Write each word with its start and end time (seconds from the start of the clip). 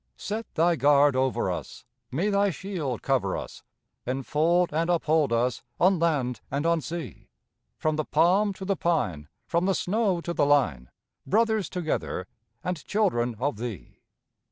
Set 0.17 0.51
Thy 0.55 0.75
guard 0.75 1.15
over 1.15 1.51
us, 1.51 1.85
May 2.09 2.29
Thy 2.31 2.49
shield 2.49 3.03
cover 3.03 3.37
us, 3.37 3.61
Enfold 4.07 4.73
and 4.73 4.89
uphold 4.89 5.31
us 5.31 5.61
On 5.79 5.99
land 5.99 6.41
and 6.49 6.65
on 6.65 6.81
sea! 6.81 7.29
From 7.77 7.97
the 7.97 8.05
palm 8.05 8.51
to 8.53 8.65
the 8.65 8.75
pine, 8.75 9.27
From 9.45 9.67
the 9.67 9.75
snow 9.75 10.19
to 10.21 10.33
the 10.33 10.43
line, 10.43 10.89
Brothers 11.27 11.69
together 11.69 12.25
And 12.63 12.83
children 12.83 13.35
of 13.37 13.57
Thee. 13.57 13.99